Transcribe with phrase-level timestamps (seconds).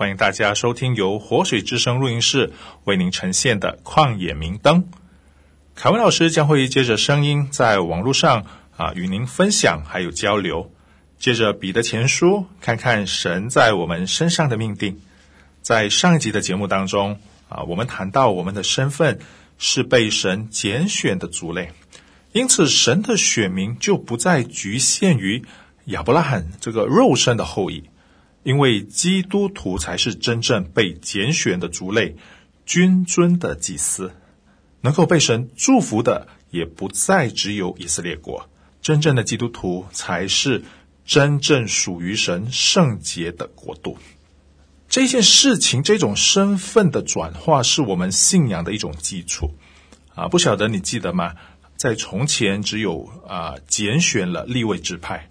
[0.00, 2.54] 欢迎大家收听由活水之声录音室
[2.84, 4.82] 为您呈现的《旷野明灯》。
[5.74, 8.46] 凯文老师将会借着声音在网络上
[8.78, 10.72] 啊与您分享，还有交流。
[11.18, 14.98] 借着彼得前书，看看神在我们身上的命定。
[15.60, 19.18] 在上一集的节目当中啊，我们谈到我们的身份
[19.58, 21.72] 是被神拣选的族类，
[22.32, 25.44] 因此神的选民就不再局限于
[25.84, 27.89] 亚伯拉罕这个肉身的后裔。
[28.42, 32.16] 因为基督徒才是真正被拣选的族类，
[32.64, 34.12] 君尊的祭司，
[34.80, 38.48] 能够被神祝福的，也不再只有以色列国。
[38.80, 40.62] 真正的基督徒才是
[41.04, 43.98] 真正属于神圣洁的国度。
[44.88, 49.54] 这件事情，这种身份的转化，是我们信仰的一种基础
[50.14, 50.28] 啊！
[50.28, 51.34] 不晓得你记得吗？
[51.76, 55.28] 在从前，只有啊拣选了立位支派。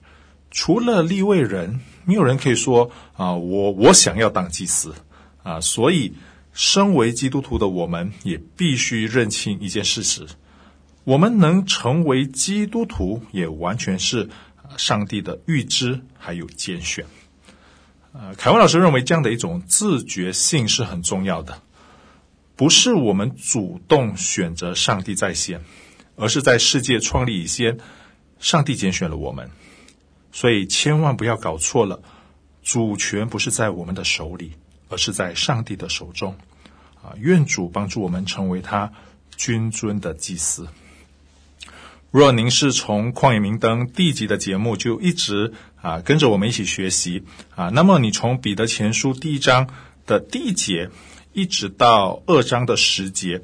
[0.51, 4.95] 除了立位人，没有人可以说啊，我我想要当祭司
[5.43, 5.61] 啊。
[5.61, 6.15] 所以，
[6.53, 10.25] 身为基督徒的我们，也必须认清一件事实：
[11.03, 14.27] 我们能成为基督徒，也完全是
[14.75, 17.05] 上帝的预知还有拣选。
[18.11, 21.61] 呃，凯文老师认为，这样的一种自觉性是很重要的，
[22.55, 25.61] 不是我们主动选择上帝在先，
[26.15, 27.77] 而是在世界创立以前，
[28.39, 29.51] 上帝拣选了我们。
[30.31, 32.01] 所以千万不要搞错了，
[32.63, 34.51] 主权不是在我们的手里，
[34.89, 36.35] 而是在上帝的手中。
[37.01, 38.91] 啊，愿主帮助我们成为他
[39.37, 40.67] 君尊的祭司。
[42.11, 47.23] 若您是从旷野明灯第一集的节目就一直啊跟着我们一起学习
[47.55, 49.69] 啊，那么你从彼得前书第一章
[50.05, 50.89] 的第一节
[51.33, 53.41] 一直到二章的十节，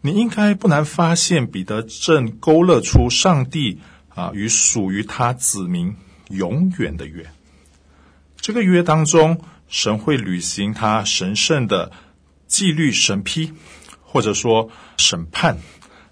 [0.00, 3.80] 你应该不难发现彼得正勾勒出上帝。
[4.14, 5.94] 啊，与属于他子民
[6.28, 7.30] 永远的约，
[8.36, 11.90] 这个约当中，神会履行他神圣的
[12.46, 13.52] 纪律审批，
[14.02, 15.58] 或者说审判，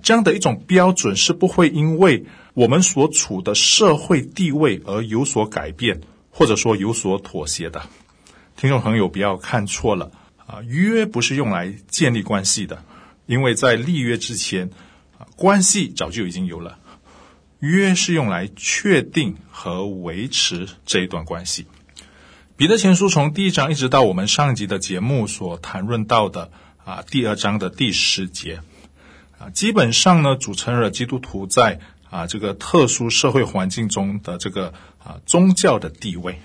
[0.03, 2.25] 这样的一种标准是不会因为
[2.55, 6.01] 我们所处的社会地位而有所改变，
[6.31, 7.83] 或者说有所妥协的。
[8.57, 10.11] 听众朋友，不要看错了
[10.47, 12.83] 啊，约不是用来建立关系的，
[13.27, 14.71] 因为在立约之前，
[15.19, 16.79] 啊，关系早就已经有了。
[17.61, 21.67] 约是用来确定和维持这一段关系。
[22.57, 26.51] 彼得前书从第一章一直到我们上一集的节目所谈论到的
[26.85, 28.61] 啊第二章的第十节
[29.39, 36.39] 啊，基本上呢组成了基督徒在啊这个特殊社会环境中的这个啊宗教的地位。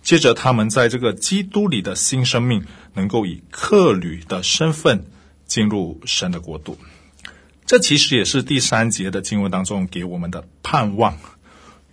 [0.00, 5.04] 接着他们在这个基督里的新生命，能够以客旅的身份
[5.44, 6.78] 进入神的国度。
[7.68, 11.18] 这其实也是第三节的经文当中给我们的盼望。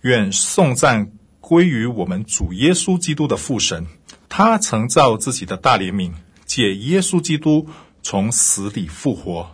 [0.00, 3.86] 愿颂赞归于我们主耶稣基督的父神，
[4.30, 6.12] 他曾造自己的大怜悯，
[6.46, 7.68] 借耶稣基督
[8.02, 9.50] 从死里复活，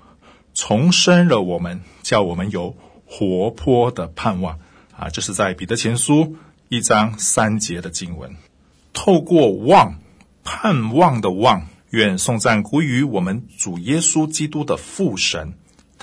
[0.55, 4.61] 重生了我们，叫我们有活泼的盼望。
[4.97, 6.37] 啊，这是在彼得前书
[6.69, 8.37] 一章三节的经文。
[8.93, 9.99] 透过望，
[10.45, 15.55] 盼望的望，愿颂赞归于我们主耶稣基督的父神。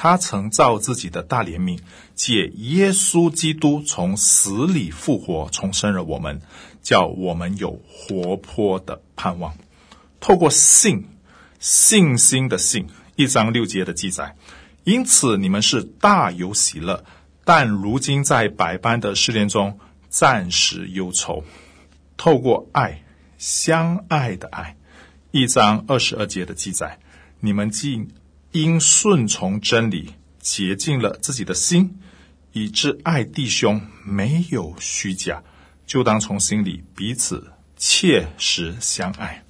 [0.01, 1.77] 他曾造自己的大怜悯，
[2.15, 6.41] 借耶稣基督从死里复活，重生了我们，
[6.81, 9.57] 叫我们有活泼的盼望。
[10.21, 11.05] 透过信，
[11.59, 14.37] 信心的信，一章六节的记载。
[14.85, 17.03] 因此你们是大有喜乐，
[17.43, 21.43] 但如今在百般的试炼中，暂时忧愁。
[22.15, 23.03] 透过爱，
[23.37, 24.77] 相爱的爱，
[25.31, 26.99] 一章二十二节的记载。
[27.41, 28.07] 你们既
[28.51, 31.99] 因顺从真理，洁净了自己的心，
[32.51, 35.43] 以致爱弟兄没有虚假，
[35.85, 39.43] 就当从心里彼此切实相爱。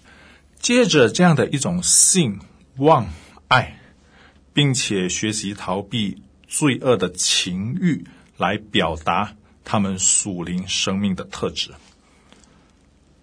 [0.60, 2.38] 借着这样的一种信
[2.76, 3.08] 望
[3.48, 3.80] 爱，
[4.52, 8.06] 并且学习逃避罪恶的情欲，
[8.36, 11.72] 来表达他们属灵生命的特质。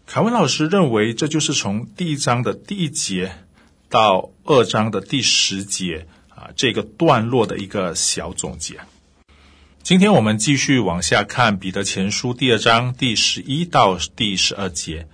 [0.06, 3.45] 凯文老师认为，这就是从第一章的第一节。
[3.88, 8.80] 到二章的第十节啊，这个段落的一个小总结。
[9.82, 15.06] 今天我们继续往下看彼得前书第二章第十一到第十二节。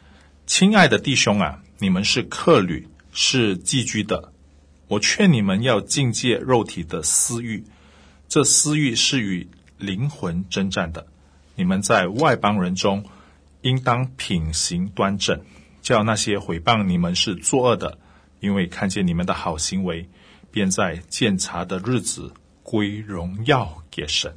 [0.46, 4.32] 亲爱的弟兄啊，你们是客旅，是寄居的，
[4.88, 7.64] 我劝你们要禁戒肉体的私欲，
[8.28, 9.48] 这私欲是与
[9.78, 11.06] 灵魂争战的。
[11.54, 13.04] 你们在外邦人中，
[13.60, 15.42] 应当品行端正，
[15.82, 17.98] 叫那些毁谤你们是作恶的，
[18.42, 20.06] 因为看见你们的好行为，
[20.50, 24.34] 便在鉴察的日子归荣耀给神。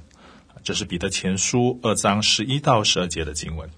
[0.64, 3.70] 这是彼得前书二章十一到十二节的经文。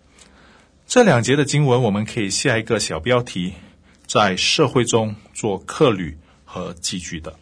[0.85, 3.53] 这两节的经文，我们可以下一个小标题：
[4.05, 7.39] 在社会中做客旅和寄居的。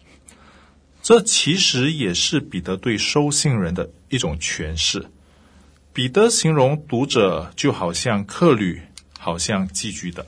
[1.01, 5.07] 这其实也是彼得对收信人的一种诠释。
[5.91, 8.81] 彼得形容读者就好像客旅，
[9.17, 10.25] 好像寄居的。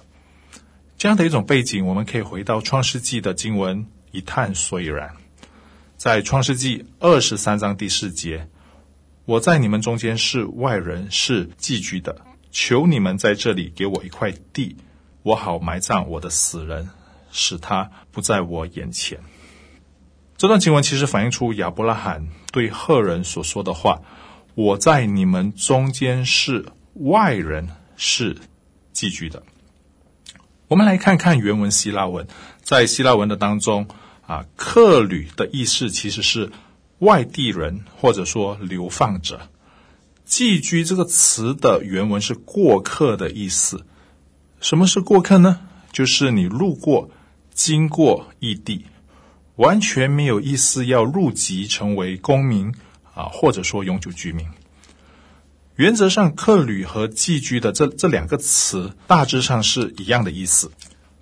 [0.97, 5.13] 这样的一种背景，我们可以回到创世纪的经文一探所以然。
[5.95, 8.47] 在创世纪二十三章第四节，
[9.25, 12.21] 我在你们中间是外人，是寄居的。
[12.49, 14.75] 求你们在这里给我一块地，
[15.21, 16.89] 我好埋葬我的死人，
[17.31, 19.19] 使他不在我眼前。
[20.35, 24.01] 这段经文其实反映出亚伯拉罕对赫人所说的话
[24.55, 27.67] ：“我在你们中间是外人，
[27.97, 28.35] 是
[28.93, 29.43] 寄居的。”
[30.67, 32.27] 我们来看看原文希腊文，
[32.61, 33.87] 在希腊文的当中
[34.25, 36.51] 啊，“客旅”的意思其实是
[36.99, 39.39] 外地人，或者说流放者。
[40.25, 43.85] 寄居这个词的原文是过客的意思。
[44.59, 45.61] 什么是过客呢？
[45.93, 47.09] 就是你路过、
[47.53, 48.87] 经过异地，
[49.55, 52.73] 完全没有意思要入籍成为公民
[53.13, 54.45] 啊，或者说永久居民。
[55.77, 60.71] 原则上，客旅和寄居的这这两个词大致上是一样的意思。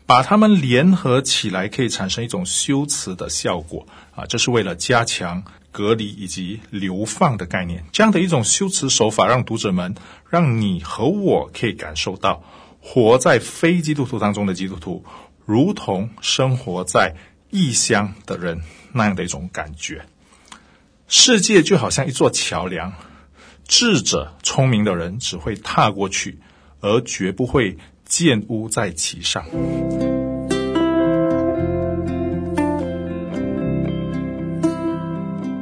[0.06, 3.86] 把它们联合起来，可以产生一种修辞的效果
[4.16, 5.44] 啊，这是为了加强。
[5.72, 9.94] 隔离以及流放的概念，这样的一种修辞手法，让读者们，
[10.30, 12.42] 让你和我可以感受到，
[12.80, 15.04] 活在非基督徒当中的基督徒，
[15.44, 17.14] 如同生活在
[17.50, 18.62] 异乡的人
[18.94, 20.06] 那样的一种感觉。
[21.10, 22.94] 世界就好像一座桥梁，
[23.68, 26.40] 智者、聪明的人只会踏过去，
[26.82, 29.44] 而绝不会建屋在其上。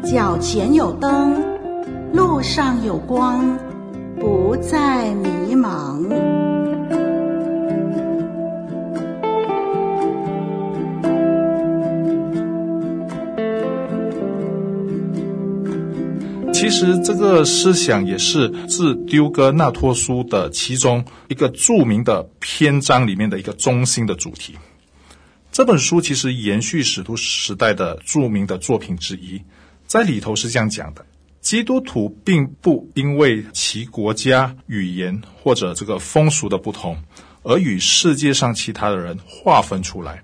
[0.04, 1.42] 脚前有灯，
[2.14, 3.58] 路上有光，
[4.20, 5.73] 不再迷茫。
[16.74, 24.56] 其实这个思想也是自丢哥纳托书的其中一个著名的篇章里面的一个中心的主题。
[25.52, 29.40] 这本书其实延续使徒时代的著名的作品之一。
[29.86, 31.06] 在里头是这样讲的：
[31.42, 36.98] 基督徒并不因为其国家、语言或者这个风俗的不同，
[37.44, 40.24] 而与世界上其他的人划分出来。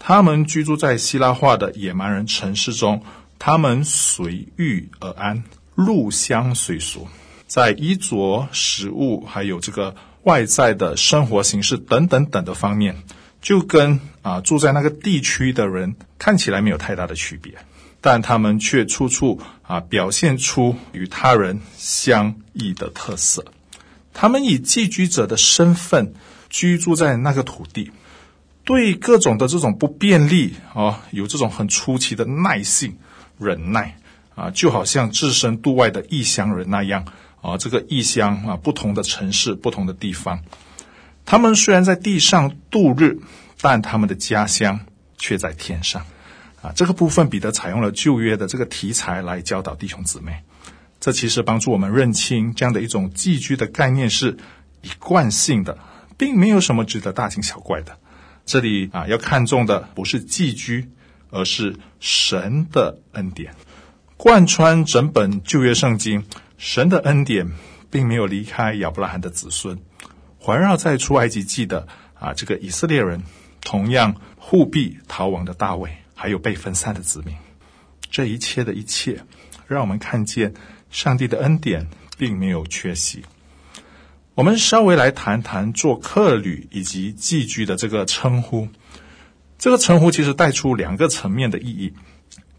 [0.00, 3.00] 他们居住在希腊化的野蛮人城市中，
[3.38, 5.44] 他们随遇而安，
[5.74, 7.08] 入乡随俗，
[7.46, 12.96] 在衣着、食物，还有这个外在的生活形式等等等的方面，
[13.42, 17.54] 就跟啊住在那个地区的人看起来没有太大的区别。
[18.00, 23.46] 但他们却处处啊表现出与他人相异的特色。
[24.12, 26.12] 他们以寄居者的身份
[26.50, 27.90] 居住在那个土地，
[28.62, 32.98] 对各种的这种不便利啊，有这种很出奇的耐性、
[33.38, 33.96] 忍耐
[34.34, 37.04] 啊，就好像置身度外的异乡人那样
[37.40, 37.56] 啊。
[37.56, 40.42] 这个异乡啊，不同的城市、不同的地方，
[41.24, 43.18] 他们虽然在地上度日，
[43.60, 44.80] 但他们的家乡
[45.16, 46.04] 却在天上。
[46.62, 50.42] 啊，这个部分彼得采用了旧约的这个题材来教导弟兄姊妹，
[50.98, 54.38] 这其实帮助我们认清这样的一种寄居的概念是
[54.80, 55.78] 一贯性的，
[56.16, 57.98] 并没有什么值得大惊小怪的。
[58.46, 60.88] 这里啊，要看重的不是寄居，
[61.30, 63.54] 而是神的恩典。
[64.16, 66.24] 贯穿整本旧约圣经，
[66.56, 67.50] 神的恩典
[67.90, 69.78] 并没有离开亚伯拉罕的子孙，
[70.38, 73.22] 环绕在出埃及记的啊这个以色列人，
[73.60, 75.90] 同样护庇逃亡的大卫。
[76.16, 77.34] 还有被分散的子民，
[78.08, 79.24] 这一切的一切，
[79.66, 80.54] 让我们看见
[80.90, 83.24] 上帝的恩典并没有缺席。
[84.34, 88.68] 我们稍微来谈谈做客旅以及寄居的这个称呼。
[89.58, 91.92] 这个称呼其实带出两个层面的意义。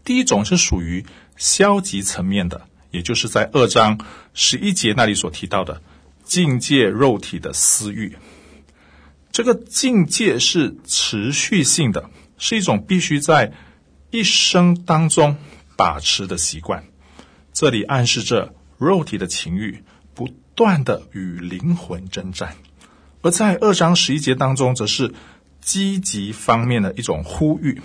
[0.04, 1.04] 第一种是属于
[1.36, 3.98] 消极层面的，也就是在二章
[4.34, 5.82] 十一节那里所提到的
[6.24, 8.16] 禁戒肉体的私欲。
[9.30, 12.10] 这个禁戒是持续性的。
[12.38, 13.54] 是一种必须在
[14.10, 15.38] 一生当中
[15.74, 16.84] 把持的习惯，
[17.54, 22.54] 这里暗示着肉体的情欲不断的与灵魂征战，
[23.22, 25.14] 而在二章十一节当中，则是
[25.62, 27.80] 积极方面的一种呼吁。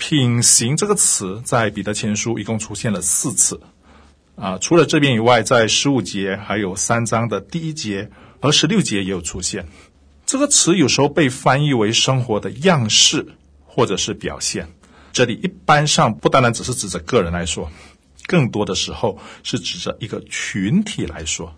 [0.00, 3.60] 品行这个词在彼得前书一共出现了四次，
[4.34, 9.68] 啊，除了这边以外，在十五节还有三章的第一节和十六节也有出现。
[10.24, 13.34] 这个词有时候被翻译为生活的样式
[13.66, 14.70] 或者是表现。
[15.12, 17.70] 这里一般上不单单只是指着个人来说，
[18.26, 21.54] 更多的时候是指着一个群体来说。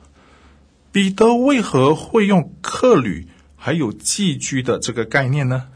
[0.90, 5.68] 彼得为何会用客旅还有寄居的这个概念呢？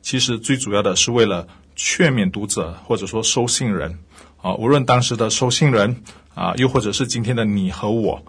[0.00, 1.48] 其实最主要的是为了。
[1.76, 3.98] 劝勉读者，或者说收信人，
[4.40, 6.02] 啊，无论当时的收信人
[6.34, 8.24] 啊，又或者是今天的你和我，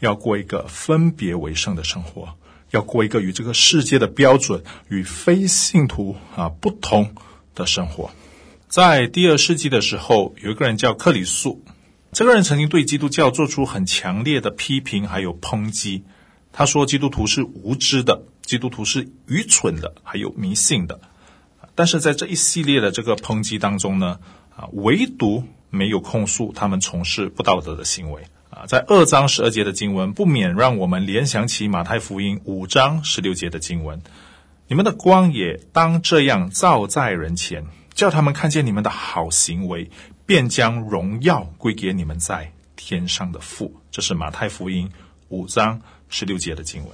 [0.00, 2.36] 要过一个分别为圣的生活，
[2.70, 7.14] 要过一个与这个世界的标准与非信徒啊不同
[7.54, 8.10] 的生活。
[8.68, 11.62] 在第二世纪的时候，有一个人叫克里素，
[12.12, 16.04] 这个人曾经对基督教做出很强烈的批评，还有抨击。
[16.52, 21.00] 他说，基督徒是无知的，基督徒是愚蠢的，还有迷信的。
[21.76, 24.18] 但是在这一系列的这个抨击当中呢，
[24.56, 28.66] 啊，唯独没有控诉他们从事不道德的行为啊。
[28.66, 34.02] 在二章十二节的经文，不免让我们联想起马太福音五章十六节的经文
[34.66, 39.90] ：“你们的光也当这样照在人前，叫他们看见你们的好行为，
[40.24, 44.90] 便将荣耀归给你们在天上的父。”这是马太福音
[45.28, 46.92] 五章十六节的经文。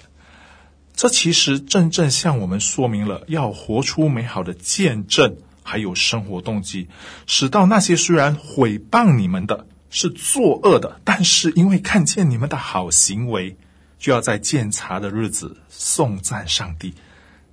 [0.95, 6.89] 这其实真正向我们说明了要活出美好的见证，还有生活动机，
[7.27, 13.57] 使到那些虽然毁谤你们的是作恶的，但是因为看见你们的好行为，
[13.99, 16.95] 就要在鉴察的日子颂赞上帝。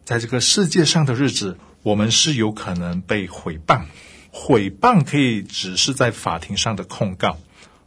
[0.04, 3.84] 在这个世界上的日子，我们是有可能被毁谤，
[4.32, 7.40] 毁谤可以只是在法庭上的控告，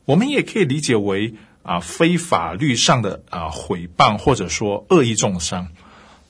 [0.06, 1.34] 我们也可以理解为。
[1.62, 5.68] 啊，非法律上的啊毁谤，或者说恶意中伤，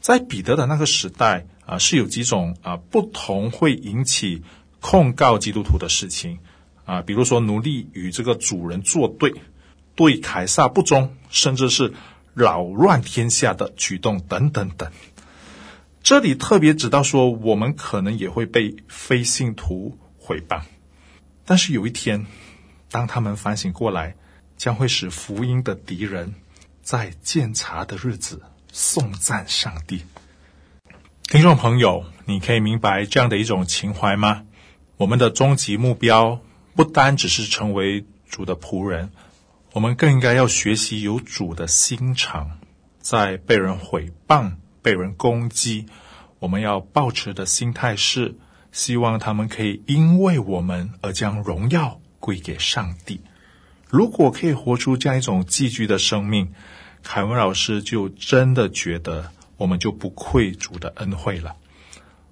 [0.00, 4.42] 在彼得的那个时代啊，是有几种啊不同会引起
[4.80, 6.38] 控告基督徒的事情
[6.84, 9.32] 啊，比如说奴隶与这个主人作对，
[9.94, 11.94] 对凯撒不忠，甚至是
[12.34, 14.92] 扰乱天下的举动等等等。
[16.02, 20.60] 这里特别指到说，我们可能也会被非信徒毁谤，
[21.46, 22.26] 但是有一天，
[22.90, 24.14] 当他们反省过来。
[24.56, 26.34] 将会使福音的敌人
[26.82, 28.42] 在鉴察的日子
[28.72, 30.02] 颂赞上帝。
[31.24, 34.44] 听众朋友，你可以明白这样的一种情怀吗？
[34.96, 36.40] 我们的终极目标
[36.74, 39.10] 不单只是成为主的仆人，
[39.72, 42.58] 我们更应该要学习有主的心肠。
[43.00, 45.86] 在被人毁谤、被人攻击，
[46.38, 48.36] 我们要抱持的心态是：
[48.70, 53.20] 希望他们可以因为我们而将荣耀归给上帝。
[53.92, 56.54] 如果可以活出这样一种寄居的生命，
[57.02, 61.56] 凯文老师就真的觉得我们就不愧主的恩惠了。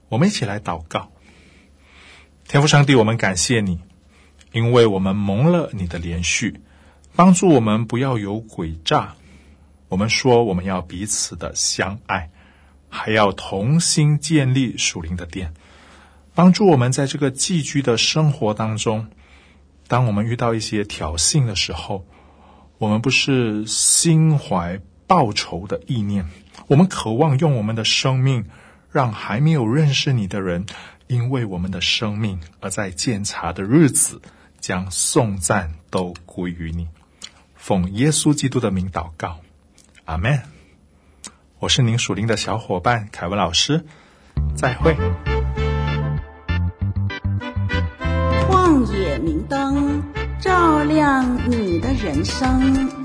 [0.09, 1.13] 我们一起来祷告，
[2.49, 3.79] 天父上帝，我们感谢你，
[4.53, 6.55] 因为我们蒙了你的怜恤，
[7.15, 9.17] 帮助我们不要有诡诈。
[9.91, 12.31] 我们说我们要彼此的相爱，
[12.89, 15.53] 还要同心建立属灵的殿，
[16.35, 19.11] 帮助我们在这个寄居的生活当中。
[19.91, 22.07] 当我们遇到一些挑衅的时候，
[22.79, 26.29] 我们不是心怀报仇的意念，
[26.69, 28.45] 我们渴望用我们的生命，
[28.93, 30.65] 让还没有认识你的人，
[31.09, 34.23] 因为我们的生命而在鉴察的日子，
[34.61, 36.87] 将颂赞都归于你。
[37.57, 39.41] 奉耶稣基督的名祷告，
[40.05, 40.41] 阿门。
[41.59, 43.85] 我是您属灵的小伙伴凯文老师，
[44.55, 44.97] 再会。
[48.49, 49.60] 旷野明灯，
[50.41, 53.00] 照亮你的人生。